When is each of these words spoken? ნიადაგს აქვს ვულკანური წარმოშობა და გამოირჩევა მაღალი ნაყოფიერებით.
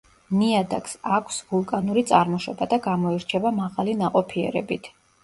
ნიადაგს 0.35 0.93
აქვს 1.17 1.35
ვულკანური 1.51 2.03
წარმოშობა 2.11 2.67
და 2.71 2.79
გამოირჩევა 2.87 3.53
მაღალი 3.59 3.95
ნაყოფიერებით. 4.01 4.91